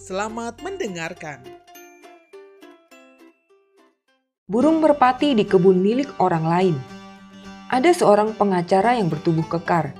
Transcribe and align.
Selamat 0.00 0.64
mendengarkan. 0.64 1.44
Burung 4.48 4.80
merpati 4.80 5.36
di 5.36 5.44
kebun 5.44 5.76
milik 5.76 6.08
orang 6.16 6.48
lain. 6.48 6.91
Ada 7.72 7.96
seorang 7.96 8.36
pengacara 8.36 9.00
yang 9.00 9.08
bertubuh 9.08 9.48
kekar. 9.48 9.96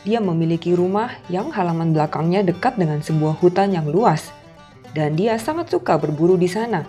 Dia 0.00 0.16
memiliki 0.16 0.72
rumah 0.72 1.12
yang 1.28 1.52
halaman 1.52 1.92
belakangnya 1.92 2.40
dekat 2.40 2.80
dengan 2.80 3.04
sebuah 3.04 3.36
hutan 3.36 3.68
yang 3.68 3.84
luas, 3.84 4.32
dan 4.96 5.12
dia 5.12 5.36
sangat 5.36 5.68
suka 5.68 6.00
berburu 6.00 6.40
di 6.40 6.48
sana. 6.48 6.88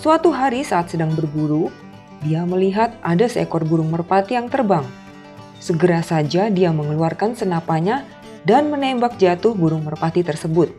Suatu 0.00 0.32
hari 0.32 0.64
saat 0.64 0.88
sedang 0.88 1.12
berburu, 1.12 1.68
dia 2.24 2.48
melihat 2.48 2.96
ada 3.04 3.28
seekor 3.28 3.68
burung 3.68 3.92
merpati 3.92 4.40
yang 4.40 4.48
terbang. 4.48 4.88
Segera 5.60 6.00
saja 6.00 6.48
dia 6.48 6.72
mengeluarkan 6.72 7.36
senapannya 7.36 8.08
dan 8.48 8.72
menembak 8.72 9.20
jatuh 9.20 9.52
burung 9.52 9.84
merpati 9.84 10.24
tersebut. 10.24 10.72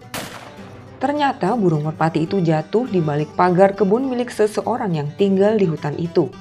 Ternyata 0.98 1.54
burung 1.54 1.85
merpati 1.85 2.26
itu 2.26 2.41
jatuh 2.41 2.90
di 2.90 3.05
balik 3.05 3.38
pagar 3.38 3.77
kebun 3.77 4.10
milik 4.10 4.34
seseorang 4.34 4.98
yang 4.98 5.13
tinggal 5.13 5.54
di 5.54 5.70
hutan 5.70 5.94
itu. 6.02 6.34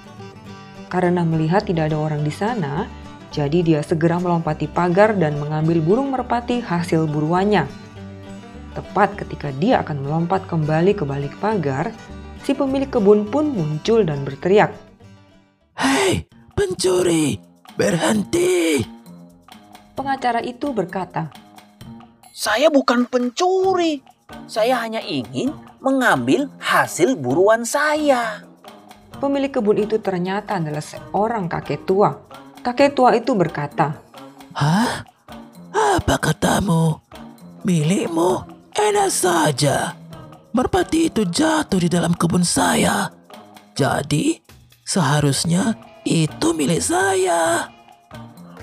Karena 0.87 1.27
melihat 1.27 1.67
tidak 1.67 1.91
ada 1.91 1.99
orang 1.99 2.23
di 2.23 2.31
sana, 2.31 2.87
jadi 3.35 3.61
dia 3.61 3.81
segera 3.83 4.23
melompati 4.23 4.71
pagar 4.71 5.19
dan 5.19 5.37
mengambil 5.37 5.83
burung 5.83 6.15
merpati 6.15 6.63
hasil 6.63 7.11
buruannya. 7.11 7.67
Tepat 8.73 9.19
ketika 9.19 9.51
dia 9.57 9.83
akan 9.83 10.07
melompat 10.07 10.47
kembali 10.47 10.95
ke 10.95 11.03
balik 11.03 11.35
pagar, 11.43 11.91
si 12.47 12.55
pemilik 12.55 12.87
kebun 12.87 13.27
pun 13.27 13.51
muncul 13.51 14.07
dan 14.07 14.23
berteriak. 14.23 14.71
Hei, 15.75 16.25
pencuri, 16.55 17.37
berhenti! 17.75 18.87
Pengacara 19.97 20.39
itu 20.45 20.71
berkata, 20.71 21.33
Saya 22.31 22.71
bukan 22.71 23.11
pencuri. 23.11 24.05
Saya 24.47 24.79
hanya 24.85 25.03
ingin 25.03 25.51
mengambil 25.83 26.47
hasil 26.63 27.19
buruan 27.19 27.67
saya. 27.67 28.46
Pemilik 29.17 29.49
kebun 29.49 29.81
itu 29.81 29.97
ternyata 29.97 30.61
adalah 30.61 30.85
seorang 30.85 31.49
kakek 31.49 31.89
tua. 31.89 32.13
Kakek 32.61 32.93
tua 32.93 33.17
itu 33.17 33.33
berkata, 33.33 33.97
Hah? 34.53 35.05
Apa 35.73 36.21
katamu? 36.21 37.01
Milikmu 37.65 38.45
enak 38.77 39.11
saja. 39.11 39.97
Merpati 40.53 41.13
itu 41.13 41.25
jatuh 41.25 41.81
di 41.81 41.89
dalam 41.89 42.17
kebun 42.17 42.45
saya. 42.45 43.13
Jadi, 43.77 44.41
seharusnya 44.85 45.77
itu 46.05 46.57
milik 46.57 46.81
saya. 46.81 47.69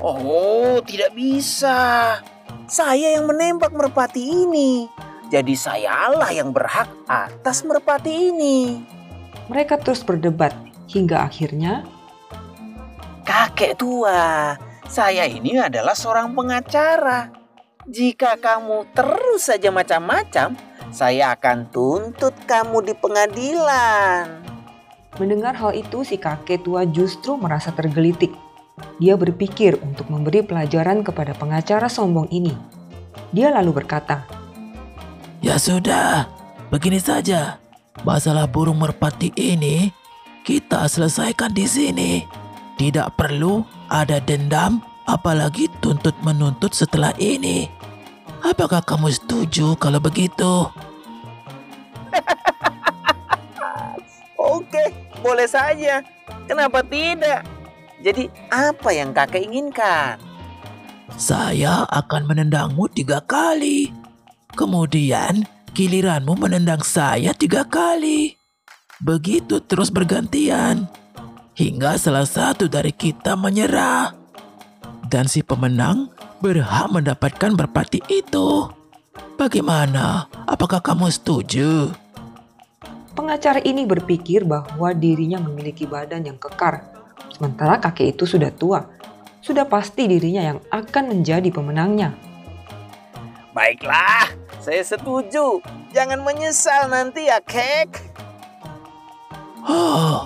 Oh, 0.02 0.82
tidak 0.82 1.14
bisa. 1.14 2.18
Saya 2.66 3.14
yang 3.14 3.30
menembak 3.30 3.70
merpati 3.74 4.26
ini. 4.26 4.90
Jadi 5.30 5.54
sayalah 5.54 6.30
yang 6.34 6.54
berhak 6.54 6.90
atas 7.06 7.62
merpati 7.66 8.34
ini. 8.34 8.82
Mereka 9.54 9.78
terus 9.78 10.02
berdebat 10.02 10.58
hingga 10.90 11.30
akhirnya 11.30 11.86
Kakek 13.24 13.80
tua, 13.80 14.52
saya 14.84 15.24
ini 15.24 15.56
adalah 15.56 15.96
seorang 15.96 16.36
pengacara. 16.36 17.32
Jika 17.88 18.36
kamu 18.36 18.92
terus 18.92 19.48
saja 19.48 19.72
macam-macam, 19.72 20.60
saya 20.92 21.32
akan 21.32 21.72
tuntut 21.72 22.36
kamu 22.44 22.84
di 22.84 22.94
pengadilan. 23.00 24.44
mendengar 25.22 25.56
hal 25.56 25.72
itu 25.78 26.04
si 26.04 26.20
kakek 26.20 26.68
tua 26.68 26.84
justru 26.84 27.40
merasa 27.40 27.72
tergelitik. 27.72 28.36
Dia 29.00 29.16
berpikir 29.16 29.80
untuk 29.80 30.12
memberi 30.12 30.44
pelajaran 30.44 31.06
kepada 31.06 31.32
pengacara 31.38 31.88
sombong 31.88 32.28
ini. 32.28 32.52
Dia 33.32 33.56
lalu 33.56 33.80
berkata, 33.80 34.28
Ya 35.40 35.56
sudah, 35.56 36.28
begini 36.74 37.00
saja. 37.00 37.63
Masalah 38.04 38.52
burung 38.52 38.84
merpati 38.84 39.32
ini 39.40 39.88
kita 40.44 40.92
selesaikan 40.92 41.56
di 41.56 41.64
sini. 41.64 42.12
Tidak 42.76 43.16
perlu 43.16 43.64
ada 43.88 44.20
dendam, 44.20 44.84
apalagi 45.08 45.72
tuntut 45.80 46.12
menuntut 46.20 46.76
setelah 46.76 47.16
ini. 47.16 47.72
Apakah 48.44 48.84
kamu 48.84 49.08
setuju 49.08 49.80
kalau 49.80 50.04
begitu? 50.04 50.68
Oke, 54.36 54.92
boleh 55.24 55.48
saja. 55.48 56.04
Kenapa 56.44 56.84
tidak? 56.84 57.48
Jadi 58.04 58.28
apa 58.52 58.92
yang 58.92 59.16
kakek 59.16 59.48
inginkan? 59.48 60.20
Saya 61.16 61.88
akan 61.88 62.28
menendangmu 62.28 62.92
tiga 62.92 63.24
kali. 63.24 63.96
Kemudian 64.60 65.48
giliranmu 65.74 66.38
menendang 66.38 66.82
saya 66.86 67.34
tiga 67.34 67.66
kali. 67.66 68.38
Begitu 69.02 69.60
terus 69.66 69.90
bergantian. 69.90 70.88
Hingga 71.54 71.98
salah 72.02 72.26
satu 72.26 72.66
dari 72.66 72.94
kita 72.94 73.38
menyerah. 73.38 74.14
Dan 75.10 75.30
si 75.30 75.46
pemenang 75.46 76.10
berhak 76.42 76.90
mendapatkan 76.90 77.54
merpati 77.54 78.02
itu. 78.10 78.70
Bagaimana? 79.38 80.26
Apakah 80.50 80.82
kamu 80.82 81.14
setuju? 81.14 81.94
pengacara 83.14 83.62
ini 83.62 83.86
berpikir 83.86 84.44
bahwa 84.44 84.92
dirinya 84.92 85.40
memiliki 85.40 85.86
badan 85.86 86.26
yang 86.26 86.38
kekar. 86.42 86.84
Sementara 87.32 87.78
kakek 87.80 88.18
itu 88.18 88.26
sudah 88.26 88.50
tua. 88.50 88.90
Sudah 89.40 89.70
pasti 89.70 90.10
dirinya 90.10 90.42
yang 90.44 90.60
akan 90.74 91.04
menjadi 91.14 91.50
pemenangnya. 91.54 92.14
Baiklah, 93.54 94.34
saya 94.58 94.82
setuju. 94.82 95.62
Jangan 95.94 96.26
menyesal 96.26 96.90
nanti 96.90 97.30
ya, 97.30 97.38
Kek. 97.38 98.02
Oh, 99.62 100.26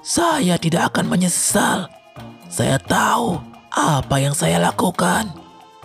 saya 0.00 0.56
tidak 0.56 0.96
akan 0.96 1.12
menyesal. 1.12 1.92
Saya 2.48 2.80
tahu 2.80 3.36
apa 3.68 4.16
yang 4.16 4.32
saya 4.32 4.56
lakukan. 4.56 5.28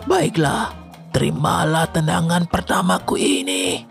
Baiklah, 0.08 0.72
terimalah 1.12 1.92
tendangan 1.92 2.48
pertamaku 2.48 3.20
ini. 3.20 3.84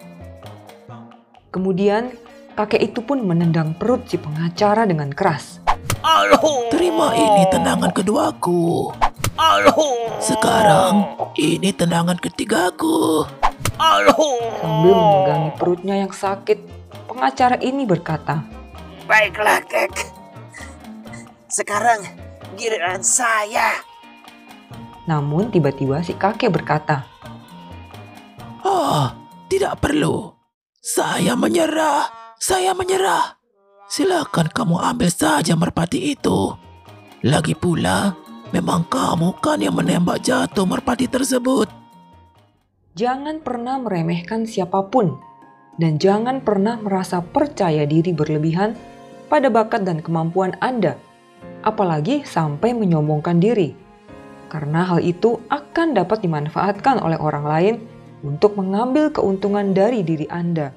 Kemudian 1.53 2.17
kakek 2.57 2.81
itu 2.81 3.05
pun 3.05 3.21
menendang 3.21 3.77
perut 3.77 4.09
si 4.09 4.17
pengacara 4.17 4.89
dengan 4.89 5.13
keras. 5.13 5.61
Aduh. 6.01 6.73
Terima 6.73 7.13
ini 7.13 7.45
tendangan 7.53 7.93
keduaku. 7.93 8.89
Aduh. 9.47 10.11
Sekarang 10.19 11.15
ini 11.39 11.71
tendangan 11.71 12.19
ketigaku. 12.19 13.23
Aduh. 13.79 14.39
Sambil 14.59 14.91
memegangi 14.91 15.51
perutnya 15.55 15.95
yang 16.03 16.11
sakit, 16.11 16.59
pengacara 17.07 17.55
ini 17.63 17.87
berkata, 17.87 18.43
Baiklah, 19.07 19.63
Kek. 19.63 19.93
Sekarang 21.47 22.03
giliran 22.59 22.99
saya. 22.99 23.71
namun 25.07 25.47
tiba-tiba 25.47 26.03
si 26.03 26.11
kakek 26.11 26.51
berkata, 26.51 27.07
Ah, 28.59 29.15
tidak 29.47 29.79
perlu. 29.79 30.35
Saya 30.83 31.39
menyerah. 31.39 32.35
Saya 32.35 32.75
menyerah. 32.75 33.39
Silakan 33.87 34.51
kamu 34.51 34.75
ambil 34.75 35.07
saja 35.07 35.55
merpati 35.55 36.11
itu. 36.11 36.51
Lagi 37.23 37.55
pula, 37.55 38.11
memang 38.55 38.87
kamu 38.87 39.35
kan 39.44 39.59
yang 39.59 39.75
menembak 39.75 40.23
jatuh 40.23 40.63
merpati 40.63 41.07
tersebut. 41.09 41.67
Jangan 42.97 43.45
pernah 43.45 43.77
meremehkan 43.77 44.49
siapa 44.49 44.89
pun 44.89 45.21
dan 45.77 46.01
jangan 46.01 46.41
pernah 46.41 46.81
merasa 46.81 47.21
percaya 47.21 47.85
diri 47.85 48.09
berlebihan 48.09 48.73
pada 49.29 49.53
bakat 49.53 49.85
dan 49.85 50.01
kemampuan 50.01 50.57
Anda, 50.63 50.97
apalagi 51.61 52.25
sampai 52.25 52.73
menyombongkan 52.73 53.38
diri. 53.38 53.77
Karena 54.47 54.88
hal 54.88 55.03
itu 55.03 55.38
akan 55.51 55.93
dapat 55.93 56.23
dimanfaatkan 56.23 57.03
oleh 57.03 57.19
orang 57.19 57.45
lain 57.45 57.75
untuk 58.25 58.57
mengambil 58.57 59.13
keuntungan 59.13 59.75
dari 59.75 60.01
diri 60.01 60.25
Anda. 60.31 60.73